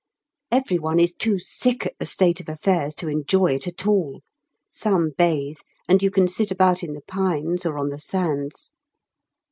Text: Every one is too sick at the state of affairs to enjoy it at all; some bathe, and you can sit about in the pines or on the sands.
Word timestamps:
Every 0.49 0.79
one 0.79 0.99
is 0.99 1.13
too 1.13 1.37
sick 1.37 1.85
at 1.85 1.99
the 1.99 2.07
state 2.07 2.39
of 2.39 2.49
affairs 2.49 2.95
to 2.95 3.07
enjoy 3.07 3.53
it 3.53 3.67
at 3.67 3.85
all; 3.85 4.21
some 4.67 5.11
bathe, 5.15 5.59
and 5.87 6.01
you 6.01 6.09
can 6.09 6.27
sit 6.27 6.49
about 6.49 6.81
in 6.81 6.93
the 6.95 7.03
pines 7.03 7.67
or 7.67 7.77
on 7.77 7.89
the 7.89 7.99
sands. 7.99 8.71